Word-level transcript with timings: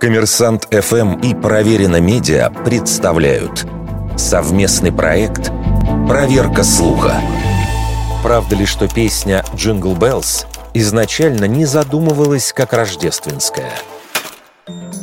Коммерсант 0.00 0.68
ФМ 0.70 1.20
и 1.20 1.34
Проверено 1.34 2.00
Медиа 2.00 2.50
представляют 2.64 3.66
совместный 4.16 4.92
проект 4.92 5.50
«Проверка 6.08 6.62
слуха». 6.62 7.20
Правда 8.22 8.56
ли, 8.56 8.66
что 8.66 8.88
песня 8.88 9.44
«Jingle 9.54 9.94
Bells» 9.94 10.46
изначально 10.74 11.46
не 11.46 11.64
задумывалась 11.64 12.52
как 12.52 12.72
рождественская? 12.72 13.72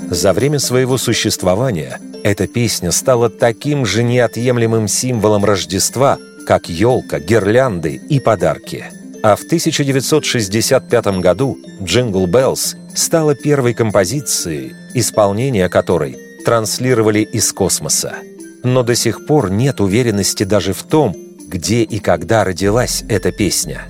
За 0.09 0.31
время 0.33 0.59
своего 0.59 0.97
существования 0.97 1.99
эта 2.23 2.47
песня 2.47 2.91
стала 2.91 3.29
таким 3.29 3.85
же 3.85 4.03
неотъемлемым 4.03 4.87
символом 4.87 5.43
Рождества, 5.43 6.17
как 6.45 6.69
елка, 6.69 7.19
гирлянды 7.19 7.95
и 7.95 8.19
подарки. 8.19 8.85
А 9.23 9.35
в 9.35 9.43
1965 9.43 11.19
году 11.19 11.57
«Jingle 11.81 12.27
Bells» 12.27 12.75
стала 12.95 13.35
первой 13.35 13.73
композицией, 13.73 14.73
исполнение 14.93 15.69
которой 15.69 16.17
транслировали 16.45 17.19
из 17.19 17.51
космоса. 17.53 18.15
Но 18.63 18.83
до 18.83 18.95
сих 18.95 19.25
пор 19.25 19.51
нет 19.51 19.81
уверенности 19.81 20.43
даже 20.43 20.73
в 20.73 20.83
том, 20.83 21.15
где 21.47 21.83
и 21.83 21.99
когда 21.99 22.43
родилась 22.43 23.03
эта 23.09 23.31
песня. 23.31 23.83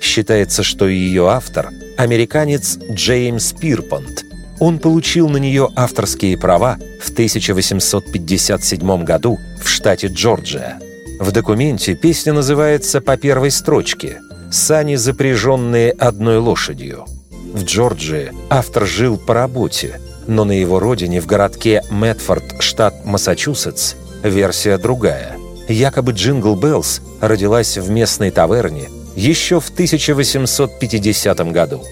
Считается, 0.00 0.62
что 0.62 0.88
ее 0.88 1.28
автор– 1.28 1.70
американец 1.98 2.78
Джеймс 2.90 3.52
Пирпонт. 3.52 4.24
Он 4.58 4.78
получил 4.78 5.28
на 5.28 5.36
нее 5.38 5.68
авторские 5.74 6.38
права 6.38 6.78
в 7.00 7.10
1857 7.10 9.04
году 9.04 9.38
в 9.62 9.68
штате 9.68 10.08
Джорджия. 10.08 10.78
В 11.18 11.32
документе 11.32 11.94
песня 11.94 12.32
называется 12.32 13.00
по 13.00 13.16
первой 13.16 13.50
строчке 13.50 14.20
«Сани, 14.50 14.96
запряженные 14.96 15.92
одной 15.92 16.38
лошадью». 16.38 17.06
В 17.52 17.64
Джорджии 17.64 18.32
автор 18.48 18.86
жил 18.86 19.18
по 19.18 19.34
работе, 19.34 20.00
но 20.26 20.44
на 20.44 20.52
его 20.52 20.78
родине 20.78 21.20
в 21.20 21.26
городке 21.26 21.82
Медфорд, 21.90 22.60
штат 22.60 23.04
Массачусетс, 23.04 23.94
версия 24.22 24.78
другая. 24.78 25.36
Якобы 25.68 26.12
«Jingle 26.12 26.54
Bells» 26.54 27.00
родилась 27.20 27.76
в 27.76 27.90
местной 27.90 28.30
таверне 28.30 28.88
еще 29.16 29.58
в 29.58 29.68
1850 29.70 31.52
году. 31.52 31.84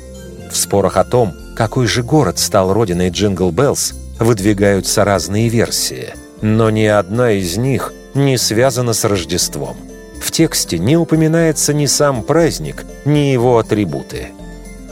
В 0.50 0.56
спорах 0.56 0.97
о 0.97 1.05
том, 1.05 1.34
какой 1.56 1.87
же 1.87 2.03
город 2.03 2.39
стал 2.39 2.72
родиной 2.72 3.11
«Jingle 3.11 3.50
Bells», 3.50 3.94
выдвигаются 4.20 5.05
разные 5.05 5.48
версии, 5.48 6.15
но 6.41 6.70
ни 6.70 6.84
одна 6.84 7.33
из 7.33 7.56
них 7.56 7.93
не 8.15 8.39
связана 8.39 8.93
с 8.93 9.05
Рождеством. 9.05 9.77
В 10.20 10.31
тексте 10.31 10.78
не 10.78 10.97
упоминается 10.97 11.75
ни 11.75 11.87
сам 11.87 12.22
праздник, 12.22 12.84
ни 13.05 13.31
его 13.33 13.59
атрибуты. 13.59 14.28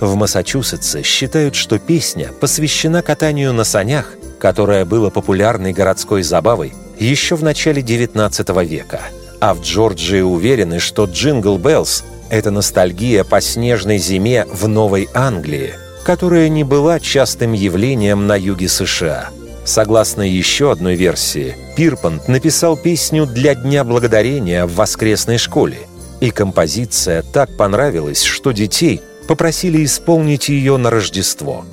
В 0.01 0.15
Массачусетсе 0.15 1.03
считают, 1.03 1.55
что 1.55 1.79
песня 1.79 2.31
посвящена 2.41 3.03
катанию 3.03 3.55
на 3.55 3.65
санях, 3.65 4.13
которое 4.39 4.85
было 4.85 5.09
популярной 5.09 5.73
городской 5.73 6.23
забавой 6.23 6.75
еще 6.99 7.35
в 7.35 7.43
начале 7.43 7.83
XIX 7.83 8.65
века. 8.65 9.01
А 9.41 9.55
в 9.55 9.63
Джорджии 9.63 10.21
уверены, 10.21 10.81
что 10.81 11.05
«Jingle 11.05 11.59
Bells»— 11.59 12.05
это 12.31 12.51
ностальгия 12.51 13.25
по 13.25 13.41
снежной 13.41 13.99
зиме 13.99 14.47
в 14.51 14.69
Новой 14.69 15.09
Англии, 15.15 15.75
которая 16.05 16.49
не 16.49 16.65
была 16.65 17.01
частым 17.01 17.53
явлением 17.53 18.27
на 18.27 18.37
юге 18.37 18.69
США. 18.69 19.31
Согласно 19.65 20.23
еще 20.23 20.73
одной 20.73 20.95
версии, 20.95 21.57
Пирпонт 21.75 22.29
написал 22.29 22.77
песню 22.77 23.27
для 23.27 23.55
Дня 23.55 23.83
Благодарения 23.83 24.65
в 24.67 24.75
воскресной 24.75 25.39
школе, 25.39 25.79
и 26.21 26.31
композиция 26.31 27.23
так 27.23 27.57
понравилась, 27.57 28.23
что 28.23 28.53
детей 28.53 29.03
попросили 29.27 29.85
исполнить 29.85 30.49
ее 30.49 30.77
на 30.77 30.91
Рождество. 30.91 31.65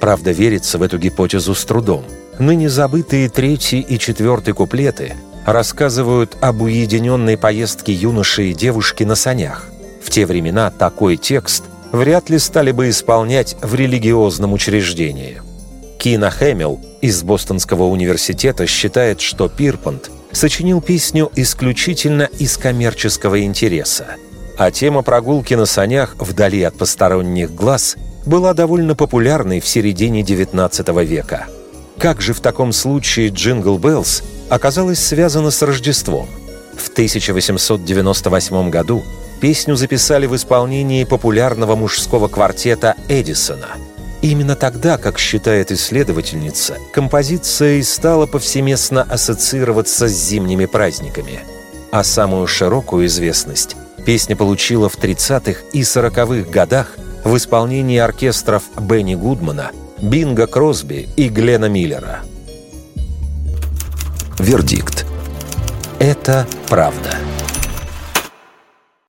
Правда, 0.00 0.32
верится 0.32 0.78
в 0.78 0.82
эту 0.82 0.98
гипотезу 0.98 1.54
с 1.54 1.64
трудом– 1.64 2.04
Ныне 2.38 2.68
забытые 2.70 3.28
третий 3.28 3.80
и 3.80 3.98
четвертый 3.98 4.54
куплеты 4.54 5.14
рассказывают 5.44 6.36
об 6.40 6.62
уединенной 6.62 7.36
поездке 7.36 7.92
юноши 7.92 8.50
и 8.50 8.54
девушки 8.54 9.04
на 9.04 9.14
санях. 9.14 9.68
В 10.02 10.10
те 10.10 10.24
времена 10.24 10.70
такой 10.70 11.16
текст 11.16 11.64
вряд 11.92 12.30
ли 12.30 12.38
стали 12.38 12.72
бы 12.72 12.88
исполнять 12.88 13.56
в 13.60 13.74
религиозном 13.74 14.52
учреждении. 14.54 15.42
Кина 15.98 16.30
Хэмилл 16.30 16.80
из 17.00 17.22
Бостонского 17.22 17.84
университета 17.84 18.66
считает, 18.66 19.20
что 19.20 19.48
Пирпант 19.48 20.10
сочинил 20.32 20.80
песню 20.80 21.30
исключительно 21.36 22.28
из 22.38 22.56
коммерческого 22.56 23.44
интереса. 23.44 24.16
А 24.64 24.70
тема 24.70 25.02
прогулки 25.02 25.54
на 25.54 25.66
санях 25.66 26.14
вдали 26.20 26.62
от 26.62 26.78
посторонних 26.78 27.52
глаз 27.52 27.96
была 28.24 28.54
довольно 28.54 28.94
популярной 28.94 29.58
в 29.58 29.66
середине 29.66 30.22
XIX 30.22 31.04
века– 31.04 31.46
как 31.98 32.20
же 32.20 32.32
в 32.32 32.40
таком 32.40 32.72
случае 32.72 33.28
«Jingle 33.28 33.78
Bells» 33.78 34.22
оказалась 34.48 34.98
связана 34.98 35.50
с 35.50 35.62
Рождеством? 35.62 36.28
В 36.76 36.88
1898 36.90 38.70
году 38.70 39.04
песню 39.40 39.76
записали 39.76 40.26
в 40.26 40.34
исполнении 40.34 41.04
популярного 41.04 41.76
мужского 41.76 42.28
квартета 42.28 42.96
Эдисона. 43.08 43.68
Именно 44.20 44.56
тогда, 44.56 44.98
как 44.98 45.18
считает 45.18 45.70
исследовательница, 45.70 46.76
композиция 46.92 47.74
и 47.74 47.82
стала 47.82 48.26
повсеместно 48.26 49.02
ассоциироваться 49.02 50.08
с 50.08 50.12
зимними 50.12 50.66
праздниками. 50.66 51.40
А 51.92 52.02
самую 52.02 52.46
широкую 52.46 53.06
известность 53.06 53.76
песня 54.04 54.36
получила 54.36 54.88
в 54.88 54.96
30-х 54.96 55.60
и 55.72 55.82
40-х 55.82 56.50
годах 56.50 56.96
в 57.24 57.36
исполнении 57.36 57.98
оркестров 57.98 58.64
Бенни 58.78 59.14
Гудмана– 59.14 59.70
Бинга 60.02 60.48
Кросби 60.48 61.08
и 61.16 61.28
Глена 61.28 61.66
Миллера. 61.66 62.22
Вердикт. 64.40 65.06
Это 66.00 66.44
правда. 66.68 67.21